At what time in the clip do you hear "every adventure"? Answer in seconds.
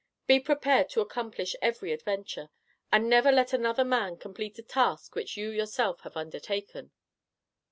1.61-2.49